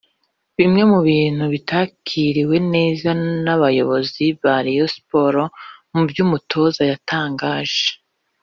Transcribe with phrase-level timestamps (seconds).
[0.57, 3.09] Bimwe mu bintu bitakiriwe neza
[3.43, 5.53] n’Abayobozi ba Rayon Sports
[5.93, 7.87] mu byo umutoza yatangaje